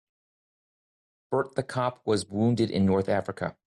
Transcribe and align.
Bert 1.29 1.53
the 1.53 1.61
cop 1.61 2.01
was 2.07 2.25
wounded 2.25 2.71
in 2.71 2.87
North 2.87 3.07
Africa. 3.07 3.55